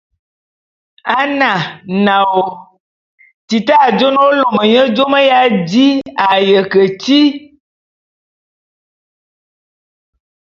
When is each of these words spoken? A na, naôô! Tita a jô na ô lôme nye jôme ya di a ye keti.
A 1.17 1.19
na, 1.39 1.51
naôô! 2.05 2.45
Tita 3.47 3.75
a 3.85 3.87
jô 3.97 4.07
na 4.15 4.21
ô 4.29 4.31
lôme 4.41 4.63
nye 4.71 4.81
jôme 4.95 5.19
ya 5.29 5.41
di 5.69 5.87
a 6.27 6.29
ye 6.47 6.59
keti. 6.71 7.19